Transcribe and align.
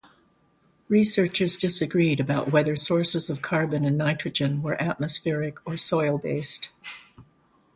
Researchers 0.89 1.57
disagreed 1.57 2.19
about 2.19 2.51
whether 2.51 2.75
sources 2.75 3.29
of 3.29 3.43
carbon 3.43 3.85
and 3.85 3.99
nitrogen 3.99 4.63
were 4.63 4.81
atmospheric 4.81 5.57
or 5.63 5.77
soil-based. 5.77 6.71